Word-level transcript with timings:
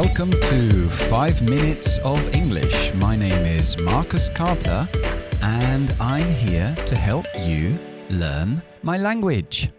Welcome 0.00 0.30
to 0.30 0.88
5 0.88 1.42
Minutes 1.42 1.98
of 2.04 2.20
English. 2.32 2.94
My 2.94 3.16
name 3.16 3.44
is 3.44 3.76
Marcus 3.80 4.30
Carter 4.30 4.88
and 5.42 5.92
I'm 5.98 6.30
here 6.30 6.72
to 6.86 6.94
help 6.94 7.26
you 7.36 7.76
learn 8.08 8.62
my 8.84 8.96
language. 8.96 9.72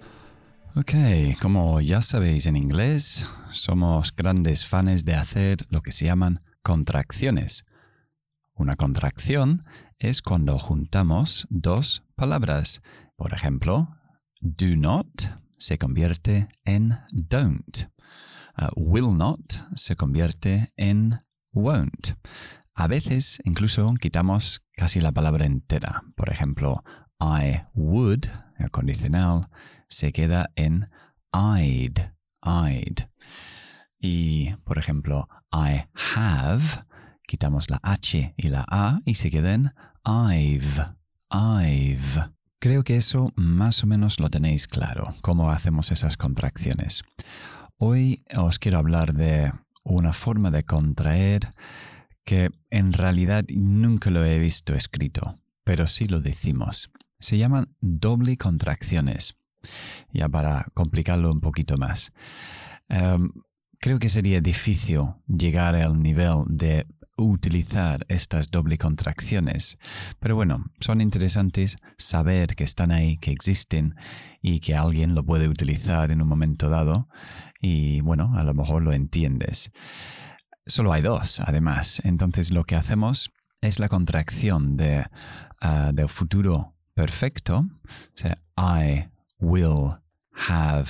Ok, 0.75 0.93
como 1.41 1.79
ya 1.79 2.01
sabéis 2.01 2.47
en 2.47 2.57
inglés, 2.57 3.25
somos 3.49 4.13
grandes 4.13 4.65
fans 4.65 5.05
de 5.05 5.13
hacer 5.13 5.59
lo 5.69 5.79
que 5.79 5.93
se 5.93 6.07
llaman 6.07 6.41
contracciones. 6.63 7.63
Una 8.55 8.75
contracción 8.75 9.63
es 9.99 10.21
cuando 10.21 10.59
juntamos 10.59 11.47
dos 11.49 12.03
palabras. 12.15 12.81
Por 13.15 13.33
ejemplo, 13.33 13.95
do 14.41 14.75
not 14.75 15.07
se 15.57 15.77
convierte 15.77 16.49
en 16.65 16.97
don't. 17.09 17.87
Uh, 18.59 18.67
will 18.75 19.15
not 19.15 19.39
se 19.75 19.95
convierte 19.95 20.73
en 20.75 21.11
won't. 21.53 22.17
A 22.75 22.87
veces 22.87 23.39
incluso 23.45 23.93
quitamos 24.01 24.61
casi 24.75 24.99
la 24.99 25.13
palabra 25.13 25.45
entera. 25.45 26.03
Por 26.15 26.29
ejemplo, 26.29 26.83
I 27.21 27.61
would, 27.73 28.25
el 28.57 28.69
condicional, 28.69 29.49
se 29.87 30.11
queda 30.11 30.51
en 30.55 30.89
I'd, 31.33 32.13
I'd. 32.43 33.09
Y, 34.01 34.55
por 34.65 34.77
ejemplo, 34.77 35.27
I 35.53 35.85
have, 36.17 36.85
quitamos 37.25 37.69
la 37.69 37.79
H 37.81 38.33
y 38.35 38.49
la 38.49 38.65
A 38.69 38.99
y 39.05 39.13
se 39.13 39.31
queda 39.31 39.53
en 39.53 39.73
I've, 40.05 40.95
I've. 41.31 42.29
Creo 42.59 42.83
que 42.83 42.97
eso 42.97 43.31
más 43.35 43.83
o 43.83 43.87
menos 43.87 44.19
lo 44.19 44.29
tenéis 44.29 44.67
claro, 44.67 45.07
cómo 45.21 45.49
hacemos 45.49 45.91
esas 45.93 46.17
contracciones. 46.17 47.03
Hoy 47.81 48.25
os 48.35 48.59
quiero 48.59 48.77
hablar 48.77 49.13
de 49.13 49.53
una 49.83 50.11
forma 50.11 50.51
de 50.51 50.65
contraer 50.65 51.49
que 52.25 52.49
en 52.69 52.91
realidad 52.91 53.45
nunca 53.55 54.09
lo 54.09 54.25
he 54.25 54.37
visto 54.37 54.75
escrito, 54.75 55.39
pero 55.63 55.87
sí 55.87 56.05
lo 56.05 56.19
decimos. 56.19 56.91
Se 57.19 57.37
llaman 57.37 57.73
doble 57.79 58.35
contracciones. 58.35 59.37
Ya 60.11 60.27
para 60.27 60.65
complicarlo 60.73 61.31
un 61.31 61.39
poquito 61.39 61.77
más. 61.77 62.11
Em, 62.89 63.31
creo 63.79 63.97
que 63.97 64.09
sería 64.09 64.41
difícil 64.41 65.13
llegar 65.25 65.77
al 65.77 66.03
nivel 66.03 66.43
de 66.49 66.85
utilizar 67.23 68.05
estas 68.09 68.49
doble 68.51 68.77
contracciones. 68.77 69.77
Pero 70.19 70.35
bueno, 70.35 70.65
son 70.79 71.01
interesantes 71.01 71.77
saber 71.97 72.55
que 72.55 72.63
están 72.63 72.91
ahí, 72.91 73.17
que 73.17 73.31
existen 73.31 73.95
y 74.41 74.59
que 74.59 74.75
alguien 74.75 75.15
lo 75.15 75.23
puede 75.23 75.47
utilizar 75.47 76.11
en 76.11 76.21
un 76.21 76.27
momento 76.27 76.69
dado 76.69 77.07
y 77.59 78.01
bueno, 78.01 78.33
a 78.37 78.43
lo 78.43 78.53
mejor 78.53 78.81
lo 78.83 78.93
entiendes. 78.93 79.71
Solo 80.65 80.93
hay 80.93 81.01
dos, 81.01 81.39
además. 81.39 82.01
Entonces 82.05 82.51
lo 82.51 82.63
que 82.63 82.75
hacemos 82.75 83.31
es 83.61 83.79
la 83.79 83.89
contracción 83.89 84.77
de, 84.77 85.05
ah, 85.61 85.91
del 85.93 86.09
futuro 86.09 86.75
perfecto. 86.93 87.59
O 87.59 88.13
sea, 88.13 88.37
I 88.57 89.09
will 89.39 89.97
have 90.47 90.89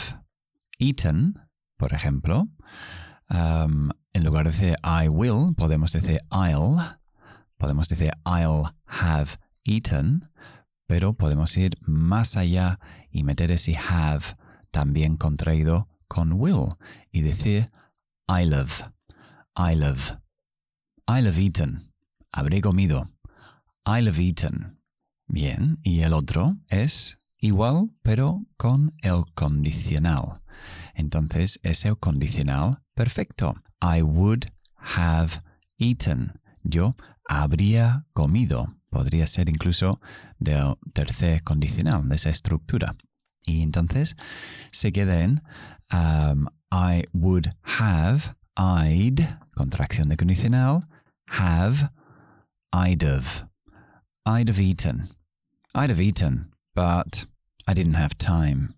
eaten, 0.79 1.35
por 1.77 1.93
ejemplo. 1.93 2.47
En 4.13 4.23
lugar 4.23 4.45
de 4.45 4.51
decir 4.51 4.75
I 4.83 5.07
will, 5.07 5.53
podemos 5.55 5.91
decir 5.91 6.19
I'll. 6.31 6.99
Podemos 7.57 7.89
decir 7.89 8.11
I'll 8.25 8.73
have 8.85 9.37
eaten, 9.63 10.29
pero 10.87 11.13
podemos 11.13 11.55
ir 11.57 11.77
más 11.81 12.37
allá 12.37 12.79
y 13.11 13.23
meter 13.23 13.51
ese 13.51 13.75
have 13.75 14.37
también 14.71 15.17
contraído 15.17 15.87
con 16.07 16.33
will 16.33 16.69
y 17.11 17.21
decir 17.21 17.69
I 18.27 18.45
love, 18.45 18.83
I 19.55 19.75
love, 19.75 20.17
I 21.07 21.21
love 21.21 21.37
eaten. 21.37 21.79
Habré 22.31 22.61
comido. 22.61 23.03
I 23.85 24.01
love 24.01 24.19
eaten. 24.19 24.79
Bien, 25.27 25.79
y 25.83 26.01
el 26.01 26.13
otro 26.13 26.57
es 26.67 27.19
igual, 27.37 27.91
pero 28.01 28.45
con 28.57 28.93
el 29.01 29.25
condicional. 29.33 30.41
Entonces 30.93 31.59
es 31.63 31.85
el 31.85 31.97
condicional 31.97 32.83
perfecto. 32.93 33.55
I 33.81 34.01
would 34.01 34.47
have 34.75 35.41
eaten. 35.77 36.39
Yo 36.63 36.95
habría 37.29 38.05
comido. 38.13 38.75
Podría 38.89 39.27
ser 39.27 39.49
incluso 39.49 40.01
del 40.39 40.75
tercer 40.93 41.43
condicional 41.43 42.09
de 42.09 42.15
esa 42.15 42.31
estructura. 42.31 42.95
Y 43.45 43.61
entonces 43.61 44.15
se 44.71 44.91
queda 44.91 45.21
en 45.21 45.41
um, 45.91 46.47
I 46.71 47.05
would 47.13 47.53
have, 47.63 48.35
I'd, 48.57 49.21
contracción 49.55 50.09
de 50.09 50.17
condicional, 50.17 50.87
have, 51.27 51.91
I'd 52.73 53.03
have. 53.03 53.47
I'd 54.25 54.49
have 54.49 54.59
eaten. 54.59 55.07
I'd 55.73 55.89
have 55.89 56.01
eaten, 56.01 56.51
but 56.75 57.25
I 57.67 57.73
didn't 57.73 57.95
have 57.95 58.17
time. 58.17 58.75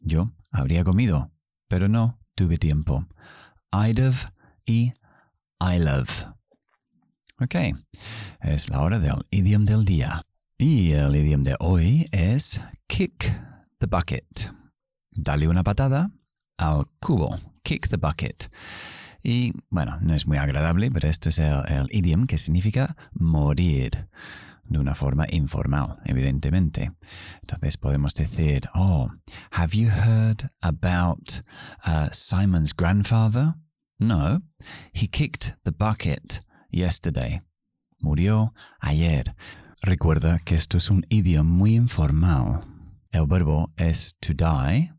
Yo 0.00 0.30
habría 0.52 0.84
comido, 0.84 1.30
pero 1.68 1.88
no 1.88 2.18
tuve 2.36 2.58
tiempo. 2.58 3.06
I'd 3.72 3.98
have 3.98 4.32
y 4.66 4.92
I 5.60 5.78
love. 5.78 6.26
Ok, 7.40 7.54
es 8.40 8.68
la 8.68 8.80
hora 8.80 8.98
del 8.98 9.24
idioma 9.30 9.66
del 9.66 9.84
día. 9.84 10.22
Y 10.56 10.92
el 10.92 11.14
idioma 11.14 11.44
de 11.44 11.56
hoy 11.60 12.08
es 12.10 12.60
kick 12.88 13.32
the 13.78 13.86
bucket. 13.86 14.50
Dale 15.12 15.46
una 15.48 15.62
patada 15.62 16.10
al 16.56 16.84
cubo. 17.00 17.36
Kick 17.62 17.88
the 17.88 17.96
bucket. 17.96 18.50
Y 19.22 19.52
bueno, 19.70 19.98
no 20.00 20.14
es 20.14 20.26
muy 20.26 20.38
agradable, 20.38 20.90
pero 20.90 21.08
este 21.08 21.28
es 21.28 21.38
el, 21.38 21.62
el 21.68 21.88
idioma 21.90 22.26
que 22.26 22.38
significa 22.38 22.96
morir 23.12 24.08
de 24.68 24.78
una 24.78 24.94
forma 24.94 25.26
informal, 25.30 25.98
evidentemente. 26.04 26.92
Entonces 27.42 27.76
podemos 27.76 28.14
decir, 28.14 28.68
oh, 28.74 29.10
have 29.52 29.74
you 29.74 29.88
heard 29.88 30.50
about 30.60 31.42
uh, 31.86 32.08
Simon's 32.12 32.72
grandfather? 32.72 33.54
No, 33.98 34.42
he 34.92 35.08
kicked 35.08 35.56
the 35.64 35.72
bucket 35.72 36.40
yesterday. 36.70 37.40
Murió 38.00 38.52
ayer. 38.80 39.34
Recuerda 39.82 40.40
que 40.44 40.56
esto 40.56 40.76
es 40.76 40.90
un 40.90 41.04
idioma 41.08 41.50
muy 41.50 41.74
informal. 41.74 42.60
El 43.12 43.26
verbo 43.26 43.72
es 43.76 44.14
to 44.20 44.34
die 44.34 44.90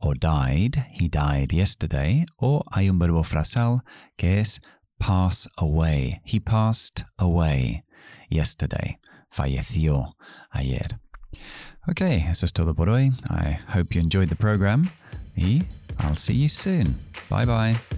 o 0.00 0.14
died, 0.14 0.76
he 0.92 1.08
died 1.08 1.52
yesterday, 1.52 2.24
o 2.40 2.62
hay 2.72 2.88
un 2.88 2.98
verbo 2.98 3.22
frasal 3.22 3.80
que 4.16 4.38
es 4.38 4.60
pass 4.98 5.48
away, 5.58 6.20
he 6.24 6.40
passed 6.40 7.04
away 7.18 7.82
yesterday 8.30 8.98
falleció 9.28 10.16
ayer. 10.50 10.98
Ok, 11.86 12.02
eso 12.02 12.46
es 12.46 12.52
todo 12.52 12.74
por 12.74 12.88
hoy. 12.88 13.10
I 13.30 13.58
hope 13.74 13.94
you 13.94 14.00
enjoyed 14.00 14.28
the 14.28 14.36
program 14.36 14.90
y 15.36 15.64
I'll 16.00 16.16
see 16.16 16.34
you 16.34 16.48
soon. 16.48 16.94
Bye 17.30 17.46
bye. 17.46 17.97